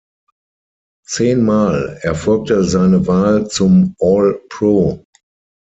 Zehnmal 1.05 1.99
erfolgte 2.01 2.63
seine 2.63 3.05
Wahl 3.05 3.47
zum 3.49 3.93
All 3.99 4.41
Pro. 4.49 5.05